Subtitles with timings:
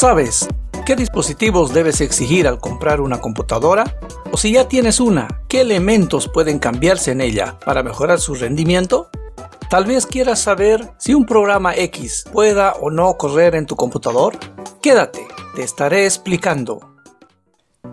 [0.00, 0.48] ¿Sabes
[0.86, 3.98] qué dispositivos debes exigir al comprar una computadora?
[4.32, 9.10] O si ya tienes una, ¿qué elementos pueden cambiarse en ella para mejorar su rendimiento?
[9.68, 14.38] Tal vez quieras saber si un programa X pueda o no correr en tu computador.
[14.80, 16.89] Quédate, te estaré explicando.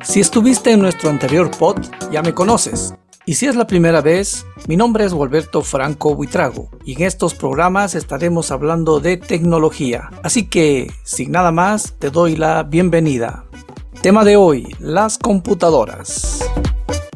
[0.04, 1.78] Si estuviste en nuestro anterior pod,
[2.12, 2.94] ya me conoces.
[3.26, 7.34] Y si es la primera vez, mi nombre es Gualberto Franco Buitrago y en estos
[7.34, 10.10] programas estaremos hablando de tecnología.
[10.24, 13.44] Así que, sin nada más, te doy la bienvenida.
[14.02, 16.40] Tema de hoy, las computadoras.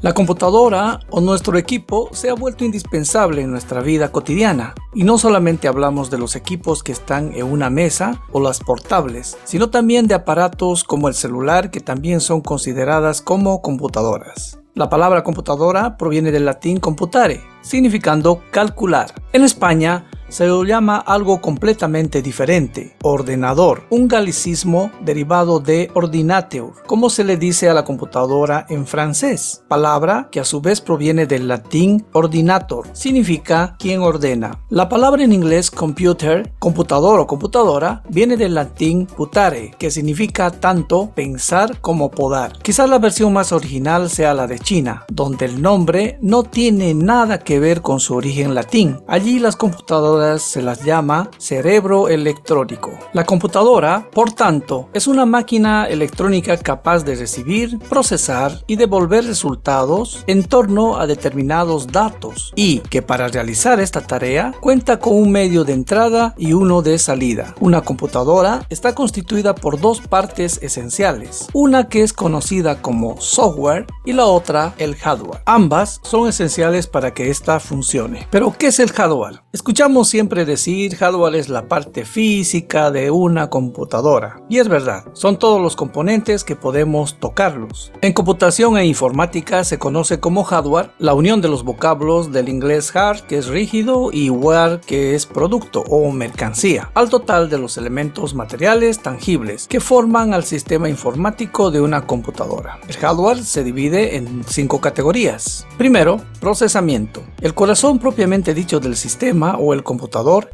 [0.01, 4.73] La computadora o nuestro equipo se ha vuelto indispensable en nuestra vida cotidiana.
[4.95, 9.37] Y no solamente hablamos de los equipos que están en una mesa o las portables,
[9.43, 14.59] sino también de aparatos como el celular que también son consideradas como computadoras.
[14.73, 19.13] La palabra computadora proviene del latín computare, significando calcular.
[19.33, 27.09] En España, se lo llama algo completamente diferente, ordenador, un galicismo derivado de ordinateur, como
[27.09, 31.49] se le dice a la computadora en francés, palabra que a su vez proviene del
[31.49, 34.63] latín ordinator, significa quien ordena.
[34.69, 41.11] La palabra en inglés computer, computador o computadora, viene del latín putare, que significa tanto
[41.13, 42.57] pensar como podar.
[42.59, 47.39] Quizás la versión más original sea la de China, donde el nombre no tiene nada
[47.39, 49.01] que ver con su origen latín.
[49.07, 52.91] Allí las computadoras se las llama cerebro electrónico.
[53.13, 60.23] La computadora, por tanto, es una máquina electrónica capaz de recibir, procesar y devolver resultados
[60.27, 65.63] en torno a determinados datos y que para realizar esta tarea cuenta con un medio
[65.63, 67.55] de entrada y uno de salida.
[67.59, 74.13] Una computadora está constituida por dos partes esenciales, una que es conocida como software y
[74.13, 75.41] la otra el hardware.
[75.45, 78.27] Ambas son esenciales para que ésta funcione.
[78.29, 79.41] Pero ¿qué es el hardware?
[79.53, 84.41] Escuchamos siempre decir hardware es la parte física de una computadora.
[84.49, 87.93] Y es verdad, son todos los componentes que podemos tocarlos.
[88.01, 92.93] En computación e informática se conoce como hardware la unión de los vocablos del inglés
[92.93, 97.77] hard, que es rígido, y ware, que es producto o mercancía, al total de los
[97.77, 102.79] elementos materiales tangibles que forman al sistema informático de una computadora.
[102.85, 105.65] El hardware se divide en cinco categorías.
[105.77, 107.23] Primero, procesamiento.
[107.39, 110.00] El corazón propiamente dicho del sistema o el computador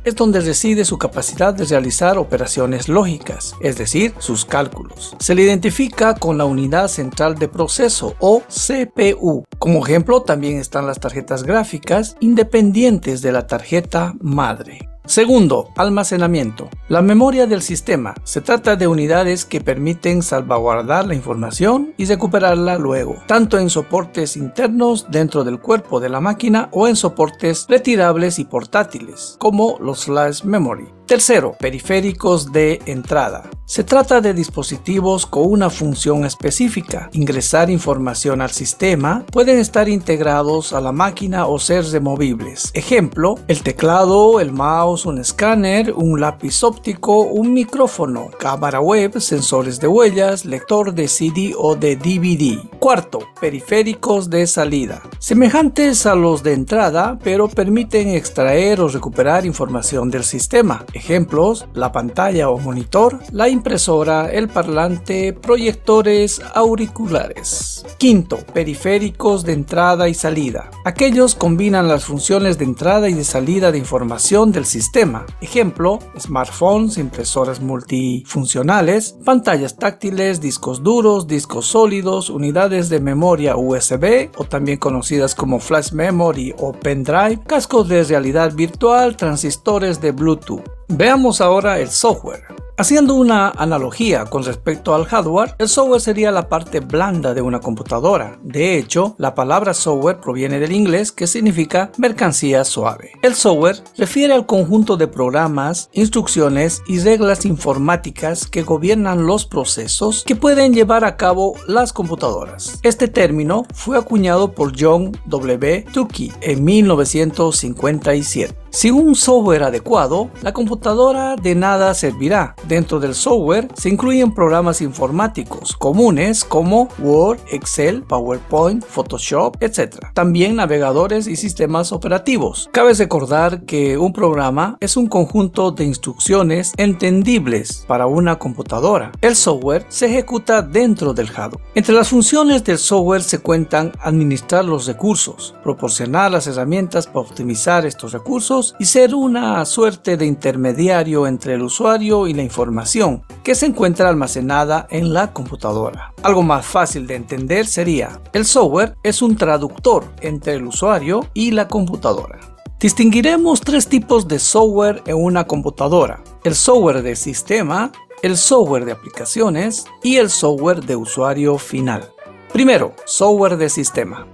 [0.03, 5.15] es donde reside su capacidad de realizar operaciones lógicas, es decir, sus cálculos.
[5.19, 9.45] Se le identifica con la unidad central de proceso o CPU.
[9.59, 14.89] Como ejemplo también están las tarjetas gráficas independientes de la tarjeta madre.
[15.07, 16.69] Segundo, almacenamiento.
[16.89, 18.13] La memoria del sistema.
[18.25, 24.35] Se trata de unidades que permiten salvaguardar la información y recuperarla luego, tanto en soportes
[24.35, 30.03] internos dentro del cuerpo de la máquina o en soportes retirables y portátiles, como los
[30.03, 30.96] flash memory.
[31.07, 33.49] Tercero, periféricos de entrada.
[33.63, 37.09] Se trata de dispositivos con una función específica.
[37.13, 42.71] Ingresar información al sistema pueden estar integrados a la máquina o ser removibles.
[42.73, 49.79] Ejemplo, el teclado, el mouse, un escáner, un lápiz óptico, un micrófono, cámara web, sensores
[49.79, 52.69] de huellas, lector de CD o de DVD.
[52.79, 55.01] Cuarto, periféricos de salida.
[55.19, 61.91] Semejantes a los de entrada, pero permiten extraer o recuperar información del sistema Ejemplos, la
[61.91, 67.85] pantalla o monitor, la impresora, el parlante, proyectores auriculares.
[67.99, 70.71] Quinto, periféricos de entrada y salida.
[70.85, 75.25] Aquellos combinan las funciones de entrada y de salida de información del sistema.
[75.39, 84.45] Ejemplo, smartphones, impresoras multifuncionales, pantallas táctiles, discos duros, discos sólidos, unidades de memoria USB o
[84.45, 90.63] también conocidas como flash memory o pendrive, cascos de realidad virtual, transistores de Bluetooth.
[90.89, 92.45] Veamos ahora el software.
[92.77, 97.59] Haciendo una analogía con respecto al hardware, el software sería la parte blanda de una
[97.59, 98.39] computadora.
[98.41, 103.11] De hecho, la palabra software proviene del inglés que significa mercancía suave.
[103.21, 110.23] El software refiere al conjunto de programas, instrucciones y reglas informáticas que gobiernan los procesos
[110.23, 112.79] que pueden llevar a cabo las computadoras.
[112.83, 115.85] Este término fue acuñado por John W.
[115.91, 122.55] Tukey en 1957 Sin un software adecuado, la computadora de nada servirá.
[122.67, 129.95] Dentro del software se incluyen programas informáticos comunes como Word, Excel, PowerPoint, Photoshop, etc.
[130.13, 132.69] También navegadores y sistemas operativos.
[132.71, 139.11] Cabe recordar que un programa es un conjunto de instrucciones entendibles para una computadora.
[139.21, 141.65] El software se ejecuta dentro del hardware.
[141.73, 147.83] Entre las funciones del software se cuentan administrar los recursos, proporcionar las herramientas para optimizar
[147.83, 153.55] estos recursos, y ser una suerte de intermediario entre el usuario y la información que
[153.55, 156.13] se encuentra almacenada en la computadora.
[156.23, 161.51] Algo más fácil de entender sería, el software es un traductor entre el usuario y
[161.51, 162.39] la computadora.
[162.79, 166.23] Distinguiremos tres tipos de software en una computadora.
[166.43, 167.91] El software de sistema,
[168.21, 172.07] el software de aplicaciones y el software de usuario final.
[172.53, 174.27] Primero, software de sistema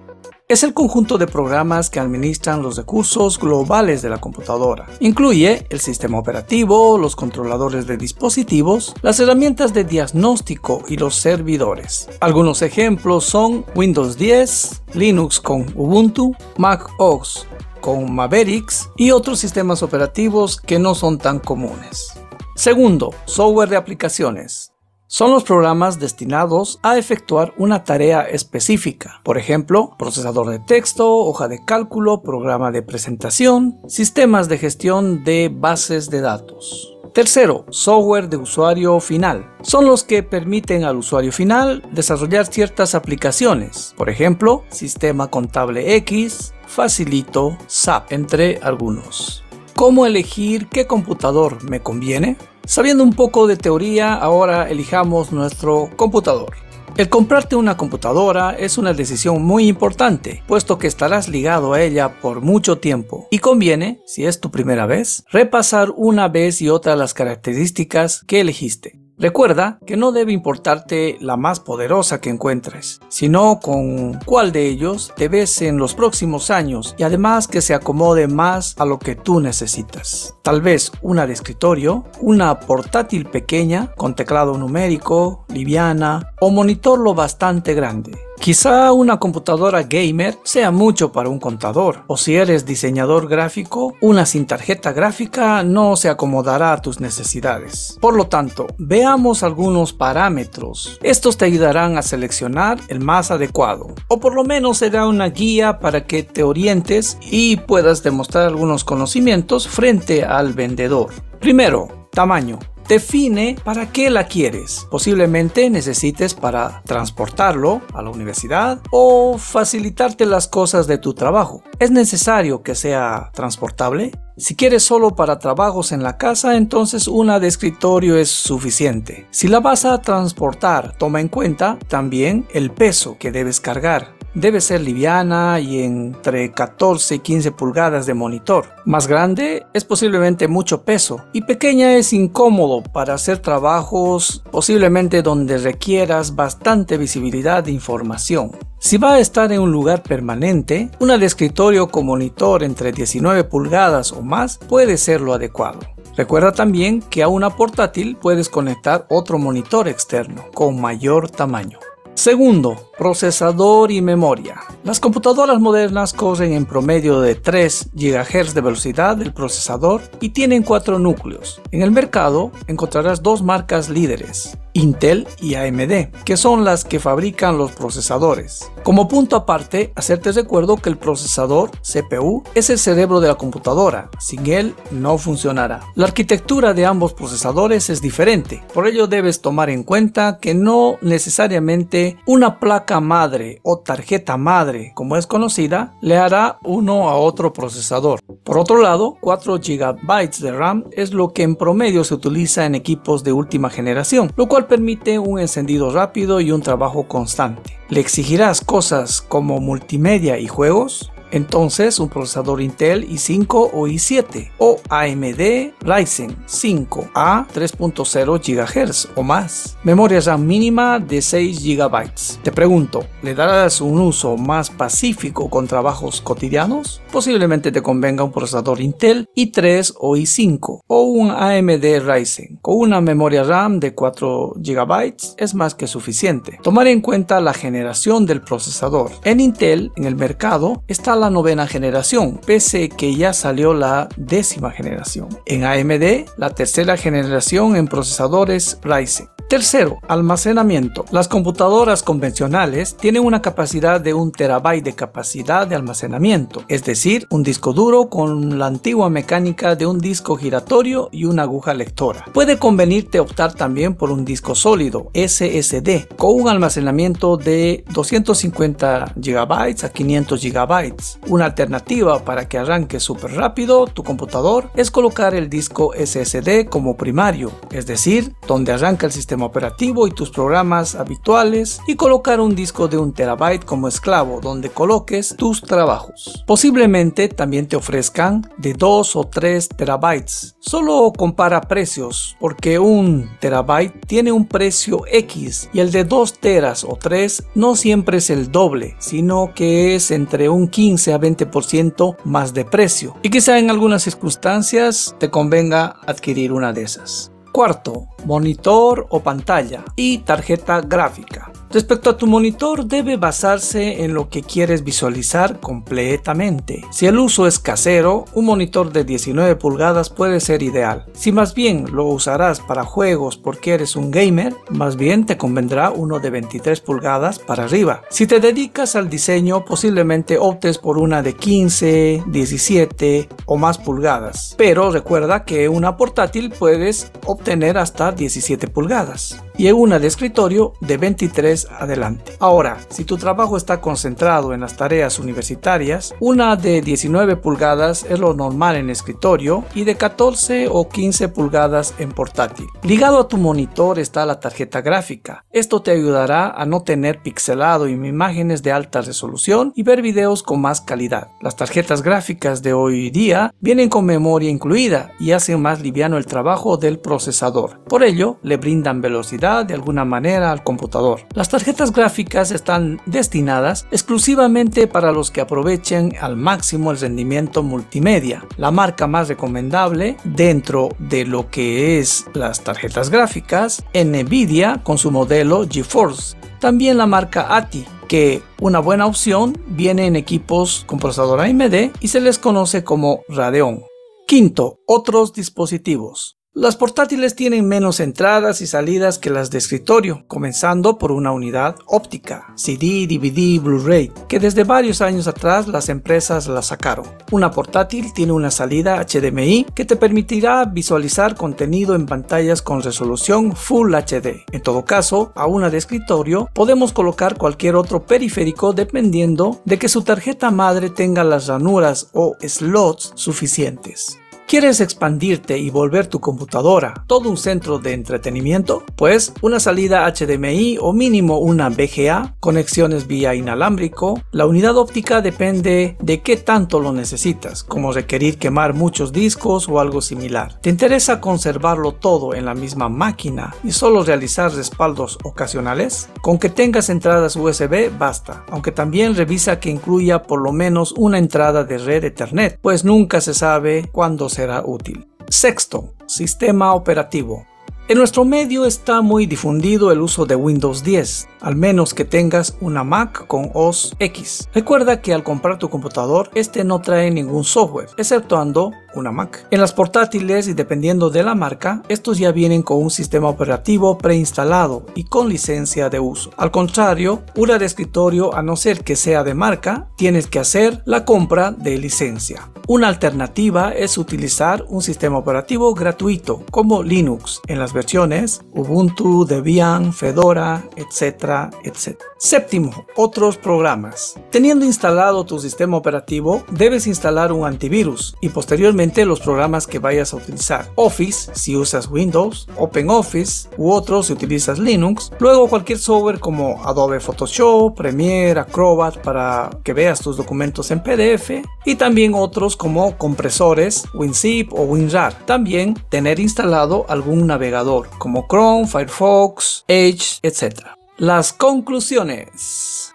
[0.49, 4.87] es el conjunto de programas que administran los recursos globales de la computadora.
[4.99, 12.09] Incluye el sistema operativo, los controladores de dispositivos, las herramientas de diagnóstico y los servidores.
[12.19, 17.47] Algunos ejemplos son Windows 10, Linux con Ubuntu, Mac OS
[17.79, 22.13] con Mavericks y otros sistemas operativos que no son tan comunes.
[22.55, 24.72] Segundo, software de aplicaciones
[25.13, 31.48] son los programas destinados a efectuar una tarea específica, por ejemplo, procesador de texto, hoja
[31.48, 36.98] de cálculo, programa de presentación, sistemas de gestión de bases de datos.
[37.13, 39.54] Tercero, software de usuario final.
[39.62, 46.56] Son los que permiten al usuario final desarrollar ciertas aplicaciones, por ejemplo, sistema contable X,
[46.65, 49.44] Facilito, SAP, entre algunos.
[49.75, 52.36] ¿Cómo elegir qué computador me conviene?
[52.65, 56.54] Sabiendo un poco de teoría, ahora elijamos nuestro computador.
[56.95, 62.21] El comprarte una computadora es una decisión muy importante, puesto que estarás ligado a ella
[62.21, 66.95] por mucho tiempo y conviene, si es tu primera vez, repasar una vez y otra
[66.95, 69.02] las características que elegiste.
[69.18, 75.13] Recuerda que no debe importarte la más poderosa que encuentres, sino con cuál de ellos
[75.15, 79.15] te ves en los próximos años y además que se acomode más a lo que
[79.15, 80.36] tú necesitas.
[80.42, 87.13] Tal vez una de escritorio, una portátil pequeña con teclado numérico, liviana o monitor lo
[87.13, 93.29] bastante grande Quizá una computadora gamer sea mucho para un contador, o si eres diseñador
[93.29, 97.97] gráfico, una sin tarjeta gráfica no se acomodará a tus necesidades.
[98.01, 100.99] Por lo tanto, veamos algunos parámetros.
[101.03, 105.79] Estos te ayudarán a seleccionar el más adecuado, o por lo menos será una guía
[105.79, 111.13] para que te orientes y puedas demostrar algunos conocimientos frente al vendedor.
[111.39, 112.59] Primero, tamaño.
[112.88, 114.88] Define para qué la quieres.
[114.91, 121.63] Posiblemente necesites para transportarlo a la universidad o facilitarte las cosas de tu trabajo.
[121.80, 124.12] ¿Es necesario que sea transportable?
[124.35, 129.27] Si quieres solo para trabajos en la casa, entonces una de escritorio es suficiente.
[129.29, 134.62] Si la vas a transportar, toma en cuenta también el peso que debes cargar debe
[134.62, 138.65] ser liviana y entre 14 y 15 pulgadas de monitor.
[138.85, 145.57] Más grande es posiblemente mucho peso y pequeña es incómodo para hacer trabajos posiblemente donde
[145.57, 148.51] requieras bastante visibilidad de información.
[148.80, 153.45] Si va a estar en un lugar permanente, una de escritorio con monitor entre 19
[153.45, 155.79] pulgadas o más puede ser lo adecuado.
[156.18, 161.79] Recuerda también que a una portátil puedes conectar otro monitor externo con mayor tamaño.
[162.15, 164.62] Segundo, procesador y memoria.
[164.83, 170.62] Las computadoras modernas corren en promedio de 3 GHz de velocidad del procesador y tienen
[170.62, 171.60] 4 núcleos.
[171.71, 177.57] En el mercado encontrarás dos marcas líderes, Intel y AMD, que son las que fabrican
[177.57, 178.71] los procesadores.
[178.83, 184.09] Como punto aparte, hacerte recuerdo que el procesador CPU es el cerebro de la computadora,
[184.19, 185.81] sin él no funcionará.
[185.95, 190.98] La arquitectura de ambos procesadores es diferente, por ello debes tomar en cuenta que no
[191.01, 197.53] necesariamente una placa madre o tarjeta madre, como es conocida, le hará uno a otro
[197.53, 198.19] procesador.
[198.43, 202.75] Por otro lado, 4 GB de RAM es lo que en promedio se utiliza en
[202.75, 207.79] equipos de última generación, lo cual permite un encendido rápido y un trabajo constante.
[207.89, 211.12] ¿Le exigirás cosas como multimedia y juegos?
[211.33, 219.23] Entonces un procesador Intel i5 o i7 o AMD Ryzen 5 a 3.0 GHz o
[219.23, 219.75] más.
[219.83, 222.11] Memoria RAM mínima de 6 GB.
[222.43, 227.01] Te pregunto, ¿le darás un uso más pacífico con trabajos cotidianos?
[227.11, 232.59] Posiblemente te convenga un procesador Intel i3 o i5 o un AMD Ryzen.
[232.61, 236.59] Con una memoria RAM de 4 GB es más que suficiente.
[236.61, 239.09] Tomar en cuenta la generación del procesador.
[239.23, 244.10] En Intel, en el mercado, está la la novena generación, pese que ya salió la
[244.18, 245.30] décima generación.
[245.46, 249.30] En AMD, la tercera generación en procesadores Ryzen.
[249.53, 251.06] Tercero, almacenamiento.
[251.12, 257.27] Las computadoras convencionales tienen una capacidad de un terabyte de capacidad de almacenamiento, es decir,
[257.30, 262.25] un disco duro con la antigua mecánica de un disco giratorio y una aguja lectora.
[262.34, 269.53] Puede convenirte optar también por un disco sólido SSD con un almacenamiento de 250 GB
[269.84, 270.96] a 500 GB.
[271.27, 276.98] Una alternativa para que arranque súper rápido tu computador es colocar el disco SSD como
[276.98, 282.55] primario, es decir, donde arranca el sistema operativo y tus programas habituales y colocar un
[282.55, 286.43] disco de un terabyte como esclavo donde coloques tus trabajos.
[286.46, 290.55] Posiblemente también te ofrezcan de 2 o 3 terabytes.
[290.60, 296.84] Solo compara precios porque un terabyte tiene un precio X y el de 2 teras
[296.84, 302.17] o 3 no siempre es el doble, sino que es entre un 15 a 20%
[302.23, 307.31] más de precio y quizá en algunas circunstancias te convenga adquirir una de esas.
[307.51, 311.51] Cuarto, monitor o pantalla y tarjeta gráfica.
[311.74, 316.86] Respecto a tu monitor debe basarse en lo que quieres visualizar completamente.
[316.92, 321.08] Si el uso es casero, un monitor de 19 pulgadas puede ser ideal.
[321.13, 325.89] Si más bien lo usarás para juegos porque eres un gamer, más bien te convendrá
[325.89, 328.03] uno de 23 pulgadas para arriba.
[328.12, 334.53] Si te dedicas al diseño, posiblemente optes por una de 15, 17 o más pulgadas.
[334.60, 340.98] Pero recuerda que una portátil puedes obtener hasta 17 pulgadas y una de escritorio de
[340.98, 342.33] 23 adelante.
[342.39, 348.19] Ahora, si tu trabajo está concentrado en las tareas universitarias, una de 19 pulgadas es
[348.19, 352.67] lo normal en escritorio y de 14 o 15 pulgadas en portátil.
[352.83, 355.45] Ligado a tu monitor está la tarjeta gráfica.
[355.51, 360.43] Esto te ayudará a no tener pixelado y imágenes de alta resolución y ver videos
[360.43, 361.29] con más calidad.
[361.41, 366.25] Las tarjetas gráficas de hoy día vienen con memoria incluida y hacen más liviano el
[366.25, 367.83] trabajo del procesador.
[367.86, 371.21] Por ello, le brindan velocidad de alguna manera al computador.
[371.33, 378.45] Las tarjetas gráficas están destinadas exclusivamente para los que aprovechen al máximo el rendimiento multimedia.
[378.55, 385.12] La marca más recomendable dentro de lo que es las tarjetas gráficas, Nvidia con su
[385.12, 386.38] modelo GeForce.
[386.59, 392.07] También la marca ATI, que una buena opción viene en equipos con procesador AMD y
[392.07, 393.83] se les conoce como Radeon.
[394.27, 396.38] Quinto, otros dispositivos.
[396.55, 401.77] Las portátiles tienen menos entradas y salidas que las de escritorio, comenzando por una unidad
[401.88, 407.07] óptica, CD, DVD, Blu-ray, que desde varios años atrás las empresas la sacaron.
[407.31, 413.55] Una portátil tiene una salida HDMI que te permitirá visualizar contenido en pantallas con resolución
[413.55, 414.45] Full HD.
[414.51, 419.89] En todo caso, a una de escritorio podemos colocar cualquier otro periférico dependiendo de que
[419.89, 424.19] su tarjeta madre tenga las ranuras o slots suficientes.
[424.47, 428.83] ¿Quieres expandirte y volver tu computadora todo un centro de entretenimiento?
[428.95, 434.21] Pues una salida HDMI o mínimo una VGA, conexiones vía inalámbrico.
[434.31, 439.79] La unidad óptica depende de qué tanto lo necesitas, como requerir quemar muchos discos o
[439.79, 440.59] algo similar.
[440.62, 446.09] ¿Te interesa conservarlo todo en la misma máquina y solo realizar respaldos ocasionales?
[446.21, 451.17] Con que tengas entradas USB basta, aunque también revisa que incluya por lo menos una
[451.17, 455.07] entrada de red Ethernet, pues nunca se sabe cuándo será útil.
[455.29, 457.45] Sexto, sistema operativo.
[457.89, 462.55] En nuestro medio está muy difundido el uso de Windows 10, al menos que tengas
[462.61, 464.47] una Mac con OS X.
[464.53, 469.47] Recuerda que al comprar tu computador, este no trae ningún software, exceptuando una Mac.
[469.51, 473.97] En las portátiles y dependiendo de la marca, estos ya vienen con un sistema operativo
[473.97, 476.31] preinstalado y con licencia de uso.
[476.38, 480.81] Al contrario, una de escritorio, a no ser que sea de marca, tienes que hacer
[480.85, 482.50] la compra de licencia.
[482.65, 489.91] Una alternativa es utilizar un sistema operativo gratuito como Linux en las versiones Ubuntu, Debian,
[489.91, 491.53] Fedora, etc.
[491.63, 492.00] etc.
[492.17, 494.15] Séptimo, otros programas.
[494.31, 500.13] Teniendo instalado tu sistema operativo, debes instalar un antivirus y posteriormente los programas que vayas
[500.13, 500.69] a utilizar.
[500.75, 505.11] Office si usas Windows, OpenOffice u otros si utilizas Linux.
[505.19, 511.45] Luego cualquier software como Adobe Photoshop, Premiere, Acrobat para que veas tus documentos en PDF
[511.65, 515.13] y también otros como compresores, WinZip o WinRAR.
[515.25, 520.59] También tener instalado algún navegador como Chrome, Firefox, Edge, etc.
[520.97, 522.92] Las conclusiones.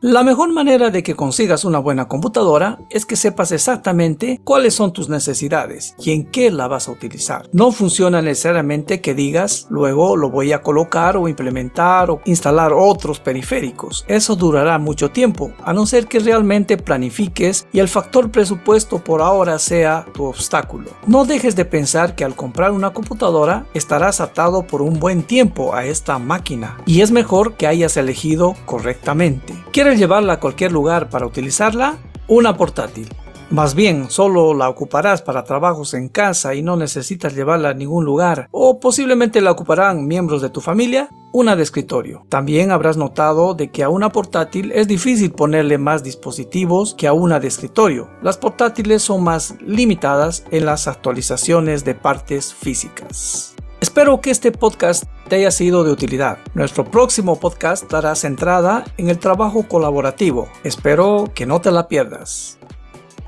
[0.00, 4.92] La mejor manera de que consigas una buena computadora es que sepas exactamente cuáles son
[4.92, 7.48] tus necesidades y en qué la vas a utilizar.
[7.52, 13.18] No funciona necesariamente que digas luego lo voy a colocar o implementar o instalar otros
[13.18, 14.04] periféricos.
[14.06, 19.20] Eso durará mucho tiempo, a no ser que realmente planifiques y el factor presupuesto por
[19.20, 20.90] ahora sea tu obstáculo.
[21.08, 25.74] No dejes de pensar que al comprar una computadora estarás atado por un buen tiempo
[25.74, 31.26] a esta máquina y es mejor que hayas elegido correctamente llevarla a cualquier lugar para
[31.26, 31.98] utilizarla?
[32.26, 33.08] Una portátil.
[33.50, 38.04] Más bien, solo la ocuparás para trabajos en casa y no necesitas llevarla a ningún
[38.04, 42.26] lugar, o posiblemente la ocuparán miembros de tu familia, una de escritorio.
[42.28, 47.14] También habrás notado de que a una portátil es difícil ponerle más dispositivos que a
[47.14, 48.10] una de escritorio.
[48.20, 53.54] Las portátiles son más limitadas en las actualizaciones de partes físicas.
[53.80, 56.38] Espero que este podcast te haya sido de utilidad.
[56.54, 60.48] Nuestro próximo podcast estará centrada en el trabajo colaborativo.
[60.64, 62.58] Espero que no te la pierdas.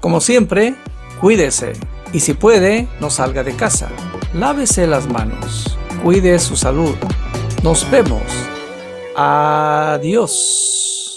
[0.00, 0.75] Como siempre,
[1.21, 1.75] cuídese
[2.12, 3.90] y si puede, no salga de casa.
[4.35, 5.78] Lávese las manos.
[6.02, 6.97] Cuide su salud.
[7.62, 8.23] Nos vemos.
[9.14, 11.09] Adiós.